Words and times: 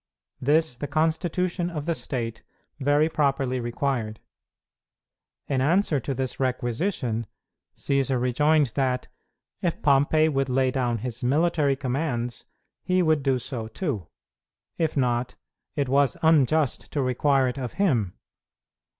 This 0.41 0.77
the 0.77 0.87
constitution 0.87 1.69
of 1.69 1.85
the 1.85 1.93
state 1.93 2.41
very 2.79 3.07
properly 3.07 3.59
required. 3.59 4.19
In 5.47 5.61
answer 5.61 5.99
to 5.99 6.15
this 6.15 6.39
requisition, 6.39 7.27
Cćsar 7.77 8.19
rejoined 8.19 8.71
that, 8.73 9.09
if 9.61 9.79
Pompey 9.83 10.27
would 10.27 10.49
lay 10.49 10.71
down 10.71 10.97
his 11.05 11.21
military 11.21 11.75
commands, 11.75 12.45
he 12.81 13.03
would 13.03 13.21
do 13.21 13.37
so 13.37 13.67
too; 13.67 14.07
if 14.75 14.97
not, 14.97 15.35
it 15.75 15.87
was 15.87 16.17
unjust 16.23 16.91
to 16.93 17.01
require 17.03 17.47
it 17.47 17.59
of 17.59 17.73
him. 17.73 18.15